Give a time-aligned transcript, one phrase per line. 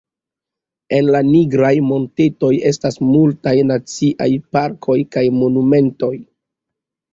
[0.99, 6.15] En la Nigraj Montetoj estas multaj naciaj parkoj kaj monumentoj.